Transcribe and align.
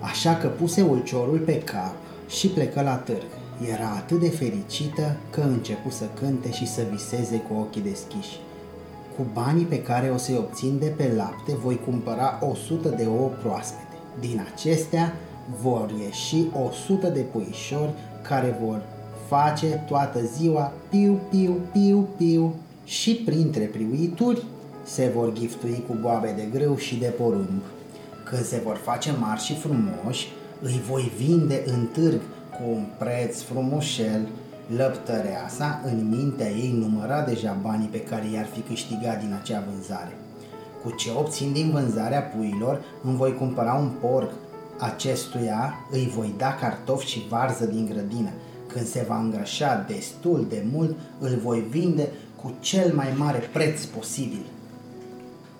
Așa 0.00 0.34
că 0.36 0.46
puse 0.46 0.82
ulciorul 0.82 1.38
pe 1.38 1.58
cap 1.58 1.94
și 2.28 2.48
plecă 2.48 2.82
la 2.82 2.96
târg. 2.96 3.26
Era 3.72 3.88
atât 3.88 4.20
de 4.20 4.28
fericită 4.28 5.16
că 5.30 5.40
începu 5.40 5.90
să 5.90 6.04
cânte 6.20 6.52
și 6.52 6.66
să 6.66 6.82
viseze 6.90 7.36
cu 7.36 7.54
ochii 7.60 7.82
deschiși. 7.82 8.40
Cu 9.16 9.26
banii 9.32 9.64
pe 9.64 9.82
care 9.82 10.08
o 10.08 10.16
să-i 10.16 10.36
obțin 10.36 10.78
de 10.78 10.92
pe 10.96 11.12
lapte, 11.16 11.54
voi 11.54 11.80
cumpăra 11.84 12.38
100 12.50 12.88
de 12.88 13.06
ouă 13.06 13.28
proaspete. 13.28 13.96
Din 14.20 14.46
acestea 14.54 15.14
vor 15.62 15.90
ieși 16.04 16.44
100 16.66 17.08
de 17.08 17.20
puișori 17.20 17.92
care 18.22 18.58
vor 18.64 18.82
face 19.26 19.66
toată 19.66 20.20
ziua 20.36 20.72
piu, 20.88 21.20
piu, 21.30 21.60
piu, 21.72 22.08
piu 22.16 22.54
și 22.84 23.14
printre 23.14 23.64
priuituri 23.64 24.42
se 24.84 25.10
vor 25.14 25.32
giftui 25.32 25.84
cu 25.88 25.96
boabe 26.00 26.34
de 26.36 26.58
grâu 26.58 26.76
și 26.76 26.96
de 26.96 27.06
porumb. 27.06 27.62
Când 28.24 28.44
se 28.44 28.60
vor 28.64 28.76
face 28.76 29.12
mari 29.20 29.40
și 29.40 29.54
frumoși, 29.54 30.28
îi 30.62 30.82
voi 30.88 31.12
vinde 31.16 31.62
în 31.66 31.86
târg 31.92 32.20
cu 32.50 32.62
un 32.70 32.84
preț 32.98 33.40
frumoșel. 33.40 34.28
Lăptăreasa, 34.76 35.80
în 35.84 36.08
mintea 36.08 36.48
ei, 36.48 36.74
număra 36.78 37.22
deja 37.22 37.56
banii 37.62 37.88
pe 37.88 38.00
care 38.00 38.24
i-ar 38.34 38.46
fi 38.46 38.60
câștigat 38.60 39.20
din 39.20 39.38
acea 39.42 39.64
vânzare. 39.70 40.16
Cu 40.82 40.90
ce 40.90 41.10
obțin 41.16 41.52
din 41.52 41.70
vânzarea 41.70 42.20
puilor, 42.20 42.84
îmi 43.02 43.16
voi 43.16 43.34
cumpăra 43.34 43.74
un 43.74 43.90
porc. 44.00 44.30
Acestuia 44.78 45.74
îi 45.90 46.12
voi 46.16 46.34
da 46.36 46.54
cartofi 46.60 47.06
și 47.06 47.26
varză 47.28 47.64
din 47.64 47.86
grădină 47.92 48.30
când 48.76 48.88
se 48.88 49.04
va 49.08 49.20
îngrășa 49.20 49.84
destul 49.88 50.46
de 50.48 50.64
mult, 50.72 50.96
îl 51.18 51.38
voi 51.42 51.64
vinde 51.70 52.08
cu 52.42 52.54
cel 52.60 52.92
mai 52.94 53.14
mare 53.16 53.38
preț 53.52 53.84
posibil. 53.84 54.44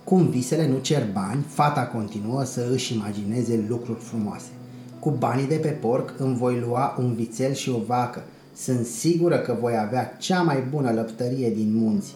Cum 0.04 0.28
visele 0.28 0.68
nu 0.68 0.78
cer 0.78 1.02
bani, 1.12 1.44
fata 1.48 1.86
continuă 1.86 2.44
să 2.44 2.68
își 2.72 2.94
imagineze 2.94 3.64
lucruri 3.68 4.00
frumoase. 4.00 4.48
Cu 4.98 5.10
banii 5.10 5.46
de 5.46 5.54
pe 5.54 5.68
porc 5.68 6.14
îmi 6.18 6.36
voi 6.36 6.64
lua 6.66 6.96
un 6.98 7.14
vițel 7.14 7.52
și 7.52 7.70
o 7.70 7.78
vacă. 7.86 8.22
Sunt 8.54 8.86
sigură 8.86 9.38
că 9.38 9.56
voi 9.60 9.78
avea 9.78 10.16
cea 10.18 10.42
mai 10.42 10.64
bună 10.70 10.90
lăptărie 10.90 11.50
din 11.50 11.72
munți. 11.74 12.14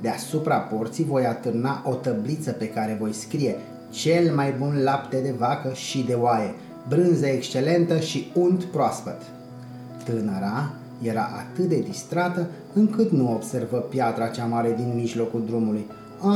Deasupra 0.00 0.56
porții 0.56 1.04
voi 1.04 1.26
atârna 1.26 1.82
o 1.86 1.94
tăbliță 1.94 2.50
pe 2.50 2.68
care 2.68 2.96
voi 3.00 3.12
scrie 3.12 3.56
cel 3.90 4.34
mai 4.34 4.54
bun 4.58 4.82
lapte 4.82 5.20
de 5.20 5.34
vacă 5.38 5.72
și 5.74 6.02
de 6.02 6.14
oaie, 6.14 6.54
brânză 6.88 7.26
excelentă 7.26 8.00
și 8.00 8.30
unt 8.34 8.64
proaspăt. 8.64 9.22
Tânăra 10.04 10.70
era 11.02 11.28
atât 11.38 11.68
de 11.68 11.78
distrată 11.80 12.46
încât 12.72 13.10
nu 13.10 13.32
observă 13.32 13.76
piatra 13.76 14.26
cea 14.26 14.44
mare 14.44 14.74
din 14.76 14.92
mijlocul 14.94 15.44
drumului. 15.46 15.86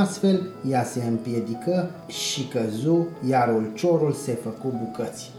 Astfel, 0.01 0.41
ea 0.71 0.85
se 0.85 1.03
împiedică 1.09 1.91
și 2.07 2.49
căzu, 2.49 3.07
iar 3.29 3.55
ulciorul 3.57 4.13
se 4.13 4.33
făcu 4.33 4.75
bucăți. 4.85 5.31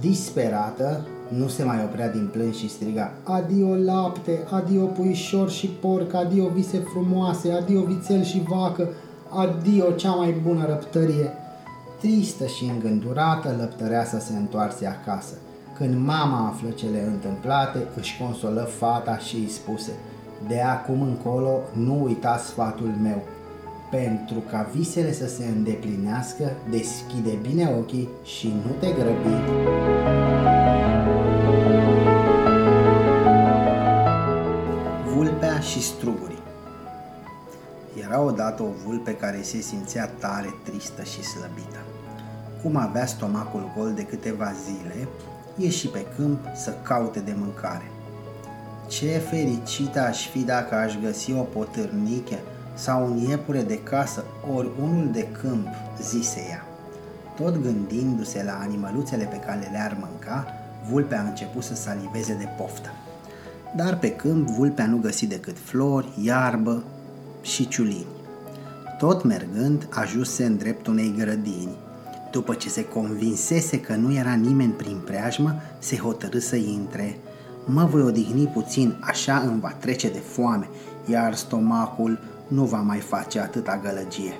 Disperată, 0.00 1.06
nu 1.28 1.48
se 1.48 1.64
mai 1.64 1.84
oprea 1.84 2.10
din 2.10 2.28
plâns 2.32 2.56
și 2.56 2.68
striga 2.68 3.12
Adio 3.22 3.74
lapte, 3.74 4.46
adio 4.50 4.84
puișor 4.84 5.50
și 5.50 5.66
porc, 5.66 6.14
adio 6.14 6.46
vise 6.46 6.78
frumoase, 6.78 7.52
adio 7.52 7.80
vițel 7.80 8.22
și 8.22 8.42
vacă, 8.48 8.88
adio 9.28 9.90
cea 9.90 10.10
mai 10.10 10.34
bună 10.46 10.66
răptărie. 10.66 11.32
Tristă 12.00 12.46
și 12.46 12.64
îngândurată, 12.64 13.54
lăptăreasa 13.58 14.18
se 14.18 14.32
întoarse 14.36 14.86
acasă. 14.86 15.34
Când 15.78 16.06
mama 16.06 16.46
află 16.46 16.70
cele 16.70 17.04
întâmplate, 17.06 17.78
își 17.96 18.18
consolă 18.20 18.60
fata 18.60 19.18
și 19.18 19.36
îi 19.36 19.48
spuse 19.48 19.92
De 20.48 20.60
acum 20.60 21.02
încolo 21.02 21.60
nu 21.72 22.04
uita 22.04 22.36
sfatul 22.36 22.94
meu. 23.02 23.22
Pentru 23.90 24.42
ca 24.50 24.70
visele 24.74 25.12
să 25.12 25.28
se 25.28 25.44
îndeplinească, 25.44 26.52
deschide 26.70 27.38
bine 27.42 27.74
ochii 27.78 28.08
și 28.24 28.46
nu 28.46 28.72
te 28.80 28.86
grăbi. 28.86 29.36
Vulpea 35.14 35.60
și 35.60 35.82
strugurii 35.82 36.42
Era 38.02 38.20
odată 38.20 38.62
o 38.62 38.70
vulpe 38.86 39.14
care 39.14 39.42
se 39.42 39.60
simțea 39.60 40.06
tare 40.06 40.54
tristă 40.64 41.02
și 41.02 41.22
slăbită. 41.22 41.78
Cum 42.62 42.76
avea 42.76 43.06
stomacul 43.06 43.72
gol 43.76 43.92
de 43.94 44.02
câteva 44.02 44.52
zile, 44.52 45.08
ieși 45.58 45.88
pe 45.88 46.06
câmp 46.16 46.38
să 46.54 46.74
caute 46.82 47.20
de 47.20 47.34
mâncare. 47.36 47.90
Ce 48.88 49.22
fericită 49.30 50.00
aș 50.00 50.28
fi 50.28 50.38
dacă 50.38 50.74
aș 50.74 50.94
găsi 51.02 51.32
o 51.32 51.42
potârniche 51.42 52.38
sau 52.74 53.04
un 53.04 53.16
iepure 53.16 53.62
de 53.62 53.78
casă, 53.82 54.24
ori 54.54 54.68
unul 54.82 55.08
de 55.12 55.28
câmp, 55.40 55.68
zise 56.02 56.46
ea. 56.50 56.66
Tot 57.36 57.62
gândindu-se 57.62 58.42
la 58.44 58.58
animăluțele 58.60 59.24
pe 59.24 59.36
care 59.36 59.68
le-ar 59.72 59.96
mânca, 60.00 60.46
vulpea 60.90 61.20
a 61.20 61.28
început 61.28 61.62
să 61.62 61.74
saliveze 61.74 62.34
de 62.34 62.48
poftă. 62.56 62.90
Dar 63.76 63.98
pe 63.98 64.10
câmp 64.10 64.48
vulpea 64.48 64.86
nu 64.86 64.96
găsi 64.96 65.26
decât 65.26 65.56
flori, 65.58 66.08
iarbă 66.22 66.84
și 67.42 67.68
ciulini. 67.68 68.06
Tot 68.98 69.24
mergând, 69.24 69.88
ajunse 69.90 70.44
în 70.44 70.56
dreptul 70.56 70.92
unei 70.92 71.14
grădini, 71.18 71.76
după 72.30 72.54
ce 72.54 72.68
se 72.68 72.84
convinsese 72.84 73.80
că 73.80 73.94
nu 73.94 74.14
era 74.14 74.32
nimeni 74.34 74.72
prin 74.72 75.00
preajmă, 75.04 75.54
se 75.78 75.96
hotărâ 75.96 76.38
să 76.38 76.56
intre. 76.56 77.18
Mă 77.64 77.84
voi 77.84 78.02
odihni 78.02 78.46
puțin, 78.46 78.96
așa 79.00 79.38
îmi 79.38 79.60
va 79.60 79.70
trece 79.70 80.10
de 80.10 80.18
foame, 80.18 80.68
iar 81.10 81.34
stomacul 81.34 82.18
nu 82.48 82.64
va 82.64 82.80
mai 82.80 82.98
face 82.98 83.40
atâta 83.40 83.80
gălăgie. 83.82 84.32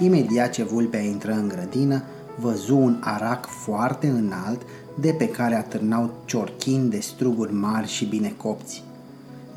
Imediat 0.00 0.50
ce 0.50 0.62
vulpea 0.62 1.00
intră 1.00 1.32
în 1.32 1.48
grădină, 1.48 2.02
văzu 2.38 2.76
un 2.76 2.96
arac 3.00 3.46
foarte 3.46 4.06
înalt 4.06 4.60
de 4.94 5.14
pe 5.18 5.28
care 5.28 5.54
atârnau 5.54 6.10
ciorchini 6.24 6.90
de 6.90 6.98
struguri 7.00 7.54
mari 7.54 7.88
și 7.88 8.04
bine 8.04 8.34
copți. 8.36 8.84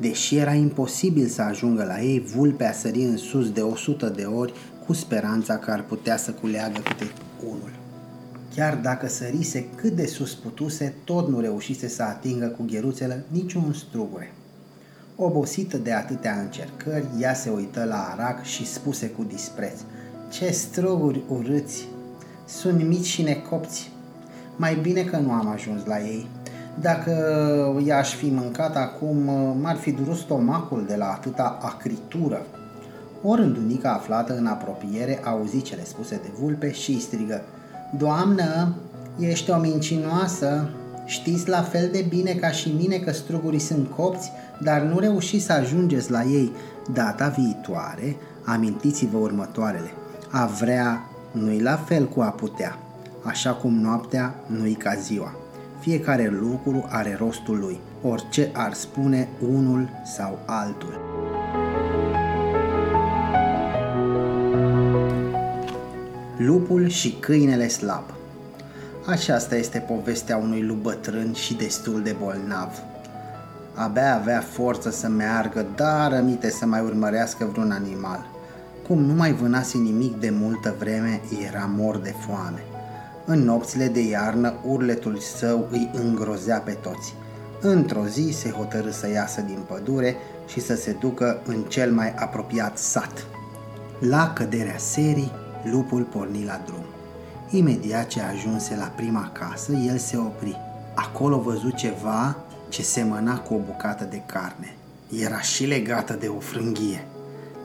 Deși 0.00 0.36
era 0.36 0.52
imposibil 0.52 1.26
să 1.26 1.42
ajungă 1.42 1.84
la 1.84 2.02
ei, 2.02 2.20
vulpea 2.20 2.72
sări 2.72 3.02
în 3.02 3.16
sus 3.16 3.50
de 3.50 3.60
o 3.60 3.76
sută 3.76 4.08
de 4.08 4.22
ori 4.22 4.52
cu 4.86 4.92
speranța 4.92 5.56
că 5.56 5.70
ar 5.70 5.82
putea 5.82 6.16
să 6.16 6.30
culeagă 6.30 6.80
câte 6.80 7.12
unul. 7.44 7.70
Chiar 8.54 8.76
dacă 8.76 9.08
sărise 9.08 9.66
cât 9.74 9.92
de 9.92 10.06
sus 10.06 10.34
putuse, 10.34 10.94
tot 11.04 11.28
nu 11.28 11.40
reușise 11.40 11.88
să 11.88 12.02
atingă 12.02 12.46
cu 12.46 12.64
gheruțele 12.70 13.24
niciun 13.28 13.72
strugure. 13.72 14.32
Obosită 15.16 15.76
de 15.76 15.92
atâtea 15.92 16.40
încercări, 16.40 17.06
ea 17.20 17.34
se 17.34 17.50
uită 17.50 17.84
la 17.84 18.08
arac 18.12 18.42
și 18.42 18.66
spuse 18.66 19.06
cu 19.06 19.22
dispreț, 19.22 19.80
Ce 20.30 20.50
struguri 20.50 21.22
urâți! 21.28 21.88
Sunt 22.46 22.82
mici 22.82 23.04
și 23.04 23.22
necopți. 23.22 23.90
Mai 24.56 24.74
bine 24.74 25.02
că 25.02 25.16
nu 25.16 25.32
am 25.32 25.48
ajuns 25.48 25.84
la 25.84 26.00
ei. 26.00 26.26
Dacă 26.80 27.12
i-aș 27.84 28.14
fi 28.14 28.30
mâncat 28.30 28.76
acum, 28.76 29.16
m-ar 29.60 29.76
fi 29.76 29.90
durut 29.90 30.16
stomacul 30.16 30.84
de 30.86 30.96
la 30.96 31.06
atâta 31.06 31.58
acritură. 31.62 32.46
O 33.26 33.34
rândunică 33.34 33.88
aflată 33.88 34.36
în 34.36 34.46
apropiere 34.46 35.20
auzi 35.24 35.62
cele 35.62 35.84
spuse 35.84 36.20
de 36.22 36.30
vulpe 36.40 36.72
și 36.72 36.90
îi 36.90 37.00
strigă 37.00 37.42
Doamnă, 37.98 38.74
ești 39.18 39.50
o 39.50 39.56
mincinoasă, 39.56 40.68
Știți 41.06 41.48
la 41.48 41.62
fel 41.62 41.88
de 41.92 42.04
bine 42.08 42.32
ca 42.32 42.50
și 42.50 42.68
mine 42.68 42.96
că 42.96 43.12
strugurii 43.12 43.58
sunt 43.58 43.90
copți, 43.90 44.30
dar 44.62 44.80
nu 44.80 44.98
reușiți 44.98 45.44
să 45.44 45.52
ajungeți 45.52 46.10
la 46.10 46.22
ei. 46.22 46.52
Data 46.92 47.28
viitoare, 47.28 48.16
amintiți-vă 48.44 49.16
următoarele. 49.16 49.90
A 50.30 50.46
vrea 50.46 51.10
nu-i 51.30 51.60
la 51.60 51.76
fel 51.76 52.06
cu 52.08 52.20
a 52.20 52.30
putea, 52.30 52.78
așa 53.22 53.52
cum 53.52 53.74
noaptea 53.74 54.34
nu-i 54.46 54.74
ca 54.74 54.94
ziua. 54.94 55.34
Fiecare 55.80 56.28
lucru 56.40 56.84
are 56.88 57.16
rostul 57.18 57.58
lui, 57.58 57.80
orice 58.02 58.50
ar 58.52 58.72
spune 58.72 59.28
unul 59.40 59.88
sau 60.16 60.38
altul. 60.46 61.13
Lupul 66.36 66.88
și 66.88 67.16
câinele 67.20 67.68
slab 67.68 68.04
Aceasta 69.06 69.56
este 69.56 69.78
povestea 69.78 70.36
unui 70.36 70.62
lup 70.62 70.82
bătrân 70.82 71.32
și 71.32 71.54
destul 71.54 72.02
de 72.02 72.16
bolnav. 72.18 72.70
Abia 73.74 74.14
avea 74.14 74.40
forță 74.40 74.90
să 74.90 75.08
meargă, 75.08 75.66
dar 75.76 76.12
rămite 76.12 76.50
să 76.50 76.66
mai 76.66 76.80
urmărească 76.80 77.48
vreun 77.52 77.70
animal. 77.70 78.26
Cum 78.86 78.98
nu 78.98 79.12
mai 79.12 79.32
vânase 79.32 79.78
nimic 79.78 80.20
de 80.20 80.30
multă 80.30 80.74
vreme, 80.78 81.20
era 81.46 81.70
mor 81.76 81.96
de 81.96 82.14
foame. 82.26 82.64
În 83.24 83.38
nopțile 83.38 83.86
de 83.86 84.00
iarnă, 84.00 84.54
urletul 84.66 85.18
său 85.18 85.68
îi 85.70 85.90
îngrozea 85.92 86.58
pe 86.58 86.72
toți. 86.72 87.14
Într-o 87.60 88.06
zi 88.06 88.30
se 88.32 88.50
hotărâ 88.50 88.90
să 88.90 89.10
iasă 89.10 89.40
din 89.40 89.58
pădure 89.66 90.16
și 90.46 90.60
să 90.60 90.74
se 90.74 90.96
ducă 91.00 91.40
în 91.46 91.62
cel 91.68 91.92
mai 91.92 92.14
apropiat 92.14 92.78
sat. 92.78 93.26
La 93.98 94.32
căderea 94.32 94.78
serii, 94.78 95.32
lupul 95.70 96.02
porni 96.02 96.44
la 96.44 96.60
drum. 96.66 96.84
Imediat 97.50 98.06
ce 98.06 98.20
ajunse 98.20 98.76
la 98.76 98.92
prima 98.96 99.30
casă, 99.32 99.72
el 99.72 99.98
se 99.98 100.16
opri. 100.16 100.56
Acolo 100.94 101.38
văzu 101.38 101.70
ceva 101.70 102.36
ce 102.68 102.82
semăna 102.82 103.38
cu 103.38 103.54
o 103.54 103.58
bucată 103.66 104.06
de 104.10 104.22
carne. 104.26 104.76
Era 105.20 105.40
și 105.40 105.66
legată 105.66 106.16
de 106.20 106.26
o 106.26 106.38
frânghie. 106.38 107.06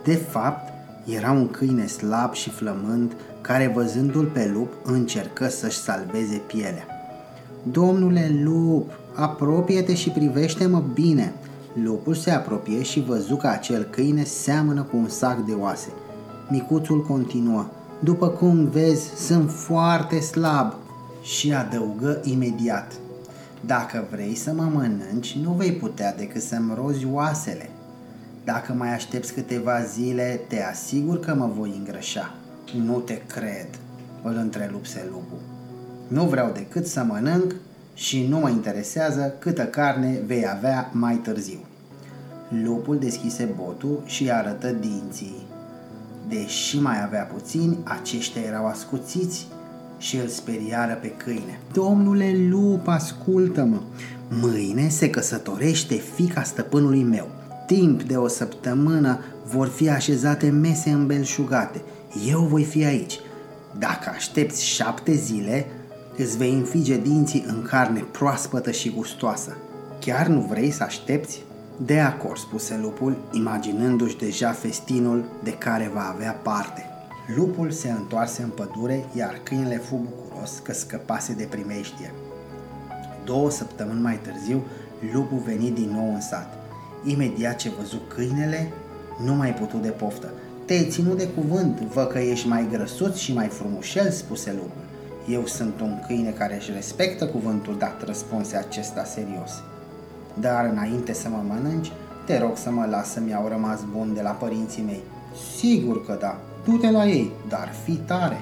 De 0.04 0.16
fapt, 0.16 0.74
era 1.06 1.32
un 1.32 1.48
câine 1.48 1.86
slab 1.86 2.34
și 2.34 2.50
flămând 2.50 3.12
care 3.42 3.72
văzându-l 3.76 4.26
pe 4.26 4.52
lup 4.54 4.74
încercă 4.84 5.48
să-și 5.48 5.78
salveze 5.78 6.42
pielea. 6.48 6.86
Domnule 7.64 8.42
lup, 8.44 8.92
apropie-te 9.14 9.96
și 9.96 10.10
privește-mă 10.10 10.84
bine. 10.94 11.34
Lupul 11.74 12.14
se 12.14 12.32
apropie 12.32 12.82
și 12.82 13.04
văzu 13.04 13.36
că 13.36 13.48
acel 13.48 13.84
câine 13.84 14.24
seamănă 14.24 14.82
cu 14.82 14.98
un 14.98 15.08
sac 15.08 15.38
de 15.38 15.54
oase. 15.54 15.90
Micuțul 16.50 17.06
continuă. 17.06 17.66
După 18.04 18.28
cum 18.28 18.66
vezi, 18.66 19.26
sunt 19.26 19.52
foarte 19.52 20.20
slab 20.20 20.74
și 21.22 21.54
adăugă 21.54 22.22
imediat. 22.24 22.94
Dacă 23.66 24.08
vrei 24.12 24.36
să 24.36 24.54
mă 24.54 24.70
mănânci, 24.74 25.38
nu 25.44 25.52
vei 25.52 25.72
putea 25.72 26.16
decât 26.16 26.42
să-mi 26.42 26.74
rozi 26.76 27.08
oasele. 27.12 27.70
Dacă 28.44 28.74
mai 28.74 28.94
aștepți 28.94 29.34
câteva 29.34 29.82
zile, 29.82 30.40
te 30.48 30.64
asigur 30.64 31.20
că 31.20 31.36
mă 31.36 31.50
voi 31.58 31.76
îngrășa. 31.78 32.34
Nu 32.86 33.00
te 33.00 33.22
cred, 33.28 33.68
îl 34.24 34.36
întrerupse 34.36 35.08
lupul. 35.10 35.40
Nu 36.08 36.26
vreau 36.26 36.52
decât 36.54 36.86
să 36.86 37.04
mănânc 37.04 37.56
și 37.94 38.28
nu 38.28 38.40
mă 38.40 38.50
interesează 38.50 39.34
câtă 39.40 39.64
carne 39.64 40.20
vei 40.26 40.50
avea 40.50 40.90
mai 40.94 41.16
târziu. 41.16 41.60
Lupul 42.64 43.00
deschise 43.00 43.50
botul 43.56 44.02
și 44.06 44.32
arătă 44.32 44.68
dinții. 44.68 45.46
Deși 46.30 46.80
mai 46.80 47.04
avea 47.04 47.24
puțini, 47.24 47.78
aceștia 47.84 48.42
erau 48.42 48.68
ascuțiți 48.68 49.48
și 49.98 50.18
îl 50.18 50.28
speriară 50.28 50.94
pe 51.02 51.08
câine. 51.08 51.60
Domnule 51.74 52.36
lup, 52.50 52.88
ascultă-mă! 52.88 53.80
Mâine 54.28 54.90
se 54.90 55.10
căsătorește 55.10 55.96
fica 55.96 56.44
stăpânului 56.44 57.04
meu. 57.04 57.28
Timp 57.66 58.04
de 58.04 58.16
o 58.16 58.28
săptămână 58.28 59.20
vor 59.46 59.68
fi 59.68 59.90
așezate 59.90 60.50
mese 60.50 60.90
îmbelșugate. 60.90 61.82
Eu 62.28 62.40
voi 62.40 62.64
fi 62.64 62.86
aici. 62.86 63.20
Dacă 63.78 64.10
aștepți 64.16 64.66
șapte 64.66 65.14
zile, 65.14 65.66
îți 66.18 66.38
vei 66.38 66.54
înfige 66.54 66.98
dinții 66.98 67.46
în 67.48 67.62
carne 67.62 68.00
proaspătă 68.00 68.72
și 68.72 68.90
gustoasă. 68.90 69.58
Chiar 70.00 70.28
nu 70.28 70.40
vrei 70.40 70.72
să 70.72 70.84
aștepți? 70.84 71.44
De 71.86 72.00
acord, 72.00 72.38
spuse 72.38 72.78
lupul, 72.82 73.18
imaginându-și 73.32 74.18
deja 74.18 74.52
festinul 74.52 75.24
de 75.44 75.52
care 75.52 75.92
va 75.94 76.12
avea 76.14 76.32
parte. 76.32 76.86
Lupul 77.36 77.72
se 77.72 77.90
întoarse 77.92 78.42
în 78.42 78.50
pădure, 78.50 79.06
iar 79.16 79.40
câinele 79.44 79.78
fu 79.78 79.96
bucuros 79.96 80.60
că 80.64 80.74
scăpase 80.74 81.34
de 81.34 81.48
primeștie. 81.50 82.14
Două 83.26 83.50
săptămâni 83.50 84.02
mai 84.02 84.20
târziu, 84.22 84.64
lupul 85.14 85.38
veni 85.46 85.72
din 85.72 85.90
nou 85.90 86.14
în 86.14 86.22
sat. 86.22 86.54
Imediat 87.06 87.56
ce 87.56 87.72
văzu 87.80 87.98
câinele, 88.08 88.72
nu 89.26 89.34
mai 89.34 89.54
putu 89.54 89.78
de 89.78 89.90
poftă. 89.90 90.32
Te-ai 90.66 90.88
ținut 90.90 91.18
de 91.18 91.28
cuvânt, 91.28 91.80
vă 91.80 92.06
că 92.06 92.20
ești 92.20 92.48
mai 92.48 92.68
grăsuț 92.72 93.16
și 93.16 93.34
mai 93.34 93.48
frumușel, 93.48 94.10
spuse 94.10 94.52
lupul. 94.52 94.84
Eu 95.30 95.46
sunt 95.46 95.82
un 95.82 96.00
câine 96.08 96.30
care 96.30 96.56
își 96.56 96.72
respectă 96.72 97.28
cuvântul 97.28 97.78
dat, 97.78 98.06
răspunse 98.06 98.58
acesta 98.58 99.04
serios. 99.04 99.52
Dar 100.34 100.70
înainte 100.72 101.14
să 101.14 101.30
mă 101.30 101.44
mănânci, 101.48 101.92
te 102.26 102.40
rog 102.40 102.58
să 102.58 102.72
mă 102.72 102.88
las 102.90 103.12
să-mi 103.12 103.30
iau 103.30 103.48
rămas 103.48 103.80
bun 103.92 104.14
de 104.14 104.22
la 104.22 104.30
părinții 104.30 104.84
mei. 104.84 105.04
Sigur 105.58 106.06
că 106.06 106.18
da, 106.20 106.38
du-te 106.66 106.92
la 106.92 107.06
ei, 107.06 107.32
dar 107.48 107.70
fi 107.84 107.96
tare. 107.96 108.42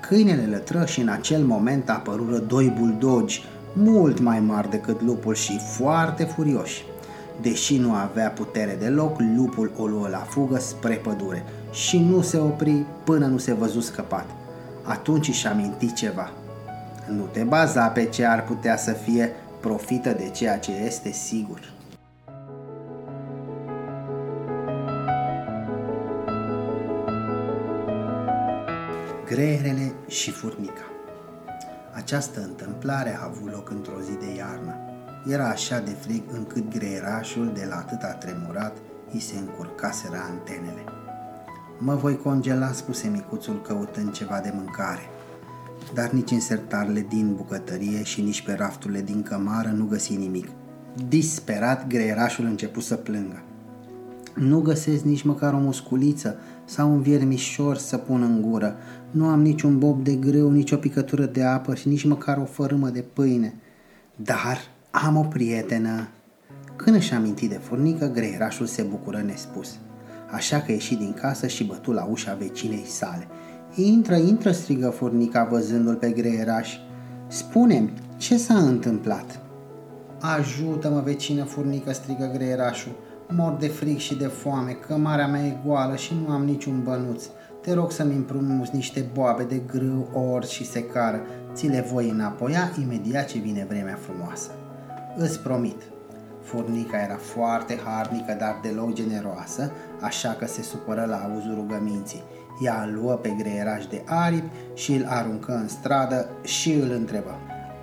Câinele 0.00 0.46
lătră 0.46 0.84
și 0.84 1.00
în 1.00 1.08
acel 1.08 1.44
moment 1.44 1.90
apărură 1.90 2.38
doi 2.38 2.74
buldogi, 2.78 3.44
mult 3.72 4.20
mai 4.20 4.40
mari 4.40 4.70
decât 4.70 5.02
lupul 5.02 5.34
și 5.34 5.58
foarte 5.58 6.24
furioși. 6.24 6.84
Deși 7.40 7.78
nu 7.78 7.92
avea 7.92 8.28
putere 8.28 8.76
deloc, 8.80 9.20
lupul 9.36 9.72
o 9.76 9.86
luă 9.86 10.08
la 10.08 10.18
fugă 10.18 10.58
spre 10.58 10.94
pădure 10.94 11.44
și 11.72 11.98
nu 11.98 12.22
se 12.22 12.38
opri 12.38 12.84
până 13.04 13.26
nu 13.26 13.38
se 13.38 13.54
văzu 13.54 13.80
scăpat. 13.80 14.26
Atunci 14.82 15.30
și 15.30 15.46
aminti 15.46 15.92
ceva. 15.92 16.30
Nu 17.08 17.22
te 17.32 17.42
baza 17.42 17.86
pe 17.86 18.04
ce 18.04 18.24
ar 18.24 18.44
putea 18.44 18.76
să 18.76 18.92
fie, 18.92 19.32
profită 19.60 20.12
de 20.12 20.28
ceea 20.28 20.58
ce 20.58 20.72
este 20.72 21.10
sigur. 21.10 21.74
Greierele 29.24 29.92
și 30.08 30.30
furnica 30.30 30.90
Această 31.92 32.40
întâmplare 32.40 33.16
a 33.20 33.24
avut 33.24 33.52
loc 33.52 33.70
într-o 33.70 34.00
zi 34.00 34.12
de 34.12 34.34
iarnă. 34.34 34.74
Era 35.26 35.48
așa 35.48 35.78
de 35.78 35.90
frig 35.90 36.22
încât 36.32 36.70
greierașul 36.70 37.52
de 37.52 37.66
la 37.68 37.76
atât 37.76 38.02
a 38.02 38.12
tremurat, 38.12 38.76
îi 39.12 39.20
se 39.20 39.38
încurcaseră 39.38 40.16
antenele. 40.30 40.84
Mă 41.78 41.94
voi 41.94 42.16
congela, 42.16 42.72
spuse 42.72 43.08
micuțul 43.08 43.62
căutând 43.62 44.12
ceva 44.12 44.40
de 44.40 44.52
mâncare 44.54 45.10
dar 45.96 46.10
nici 46.10 46.30
în 46.30 46.40
sertarele 46.40 47.06
din 47.08 47.34
bucătărie 47.34 48.02
și 48.02 48.20
nici 48.20 48.42
pe 48.42 48.52
rafturile 48.52 49.00
din 49.02 49.22
cămară 49.22 49.68
nu 49.68 49.84
găsi 49.84 50.16
nimic. 50.16 50.48
Disperat, 51.08 51.86
greierașul 51.86 52.44
început 52.44 52.82
să 52.82 52.94
plângă. 52.94 53.42
Nu 54.34 54.60
găsesc 54.60 55.04
nici 55.04 55.22
măcar 55.22 55.52
o 55.52 55.58
musculiță 55.58 56.36
sau 56.64 56.92
un 56.92 57.00
viermișor 57.00 57.76
să 57.76 57.96
pun 57.96 58.22
în 58.22 58.40
gură. 58.40 58.76
Nu 59.10 59.26
am 59.26 59.42
niciun 59.42 59.78
bob 59.78 60.04
de 60.04 60.14
grâu, 60.14 60.50
nici 60.50 60.72
o 60.72 60.76
picătură 60.76 61.24
de 61.24 61.42
apă 61.42 61.74
și 61.74 61.88
nici 61.88 62.04
măcar 62.04 62.36
o 62.36 62.44
fărâmă 62.44 62.88
de 62.88 63.04
pâine. 63.12 63.54
Dar 64.16 64.58
am 64.90 65.16
o 65.16 65.22
prietenă. 65.22 66.08
Când 66.76 66.96
își 66.96 67.12
aminti 67.12 67.48
de 67.48 67.60
furnică, 67.62 68.06
greierașul 68.06 68.66
se 68.66 68.82
bucură 68.82 69.22
nespus. 69.26 69.78
Așa 70.30 70.60
că 70.60 70.72
ieși 70.72 70.94
din 70.94 71.12
casă 71.12 71.46
și 71.46 71.64
bătu 71.64 71.92
la 71.92 72.04
ușa 72.04 72.34
vecinei 72.34 72.84
sale– 72.86 73.26
Intră, 73.78 74.14
intră, 74.14 74.50
strigă 74.52 74.88
furnica 74.88 75.44
văzându-l 75.44 75.94
pe 75.94 76.10
greieraș. 76.10 76.76
Spune-mi, 77.26 77.92
ce 78.16 78.36
s-a 78.36 78.54
întâmplat? 78.54 79.40
Ajută-mă, 80.20 81.00
vecină 81.00 81.44
furnică, 81.44 81.92
strigă 81.92 82.30
greierașul. 82.34 82.92
Mor 83.28 83.56
de 83.60 83.66
fric 83.66 83.98
și 83.98 84.16
de 84.16 84.26
foame, 84.26 84.72
cămarea 84.72 85.26
mea 85.26 85.46
e 85.46 85.56
goală 85.66 85.96
și 85.96 86.12
nu 86.26 86.32
am 86.32 86.44
niciun 86.44 86.82
bănuț. 86.82 87.24
Te 87.62 87.72
rog 87.72 87.90
să-mi 87.90 88.14
împrumuți 88.14 88.74
niște 88.74 89.04
boabe 89.12 89.44
de 89.44 89.62
grâu, 89.66 90.08
orz 90.32 90.48
și 90.48 90.66
secară. 90.66 91.20
Ți 91.54 91.66
le 91.66 91.88
voi 91.92 92.08
înapoia 92.10 92.70
imediat 92.80 93.26
ce 93.26 93.38
vine 93.38 93.66
vremea 93.68 93.98
frumoasă. 94.00 94.50
Îți 95.16 95.40
promit. 95.40 95.82
Furnica 96.42 96.98
era 96.98 97.16
foarte 97.16 97.78
harnică, 97.84 98.36
dar 98.38 98.60
deloc 98.62 98.92
generoasă, 98.92 99.72
așa 100.00 100.36
că 100.38 100.46
se 100.46 100.62
supără 100.62 101.04
la 101.08 101.16
auzul 101.16 101.54
rugăminții. 101.54 102.22
Ea 102.60 102.82
îl 102.86 102.94
luă 103.00 103.12
pe 103.12 103.34
greieraș 103.38 103.86
de 103.86 104.02
aripi 104.04 104.50
și 104.74 104.92
îl 104.92 105.06
aruncă 105.08 105.52
în 105.52 105.68
stradă 105.68 106.28
și 106.42 106.72
îl 106.72 106.90
întrebă. 106.90 107.38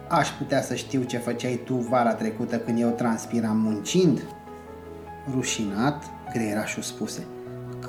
Aș 0.09 0.29
putea 0.29 0.61
să 0.61 0.75
știu 0.75 1.03
ce 1.03 1.17
făceai 1.17 1.61
tu 1.65 1.75
vara 1.75 2.13
trecută 2.13 2.57
când 2.57 2.79
eu 2.79 2.89
transpiram 2.89 3.57
muncind? 3.57 4.21
Rușinat, 5.33 6.03
greierașul 6.33 6.81
spuse. 6.81 7.25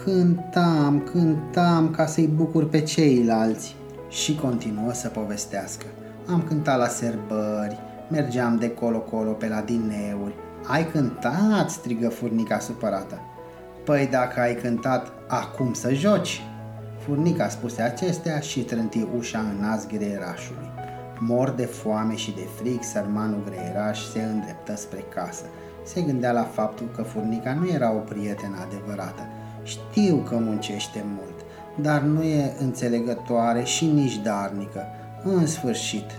Cântam, 0.05 1.01
cântam 1.13 1.91
ca 1.91 2.07
să-i 2.07 2.27
bucur 2.27 2.69
pe 2.69 2.81
ceilalți. 2.81 3.77
Și 4.09 4.35
continuă 4.35 4.93
să 4.93 5.09
povestească. 5.09 5.87
Am 6.27 6.43
cântat 6.43 6.79
la 6.79 6.89
serbări, 6.89 7.79
Mergeam 8.11 8.57
de 8.57 8.71
colo-colo 8.71 9.31
pe 9.31 9.49
la 9.49 9.61
dineuri. 9.61 10.35
Ai 10.67 10.91
cântat?" 10.91 11.71
strigă 11.71 12.09
furnica 12.09 12.59
supărată. 12.59 13.21
Păi 13.85 14.09
dacă 14.11 14.41
ai 14.41 14.55
cântat, 14.55 15.13
acum 15.29 15.73
să 15.73 15.93
joci!" 15.93 16.43
Furnica 17.07 17.49
spuse 17.49 17.83
acestea 17.83 18.41
și 18.41 18.61
trânti 18.61 19.07
ușa 19.17 19.39
în 19.39 19.57
nas 19.61 19.87
greierașului. 19.87 20.71
Mor 21.19 21.51
de 21.51 21.65
foame 21.65 22.17
și 22.17 22.31
de 22.31 22.49
frig, 22.57 22.83
sărmanul 22.83 23.43
greieraș 23.45 24.01
se 24.13 24.23
îndreptă 24.23 24.77
spre 24.77 25.05
casă. 25.15 25.45
Se 25.85 26.01
gândea 26.01 26.33
la 26.33 26.43
faptul 26.43 26.91
că 26.97 27.03
furnica 27.03 27.55
nu 27.55 27.69
era 27.69 27.93
o 27.93 27.99
prietenă 27.99 28.57
adevărată. 28.67 29.23
Știu 29.63 30.17
că 30.17 30.37
muncește 30.37 31.05
mult, 31.07 31.35
dar 31.83 32.01
nu 32.01 32.23
e 32.23 32.57
înțelegătoare 32.59 33.63
și 33.63 33.87
nici 33.87 34.23
darnică. 34.23 34.87
În 35.23 35.47
sfârșit, 35.47 36.11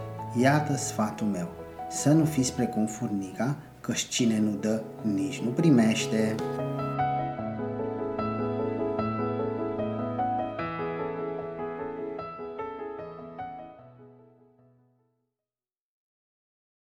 iată 0.42 0.76
sfatul 0.76 1.28
meu. 1.28 1.48
Să 1.90 2.12
nu 2.12 2.26
fiți 2.26 2.54
precum 2.54 2.86
furnica, 2.86 3.56
că 3.82 3.94
cine 4.10 4.40
nu 4.40 4.52
dă, 4.60 4.82
nici 5.02 5.42
nu 5.42 5.50
primește. 5.50 6.36